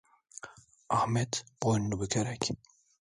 [0.99, 2.51] Ahmet boynunu bükerek: